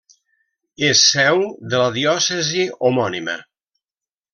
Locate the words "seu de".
1.11-1.83